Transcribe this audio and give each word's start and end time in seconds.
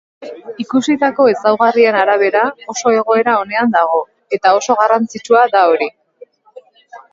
Ikusitako 0.63 1.25
ezaugarrien 1.33 1.97
arabera, 2.05 2.41
oso 2.73 2.95
egoera 3.01 3.37
onean 3.43 3.77
dago 3.77 4.01
eta 4.39 4.57
oso 4.63 4.79
garrantzitsua 4.83 5.47
da 5.57 5.65
hori. 5.75 5.93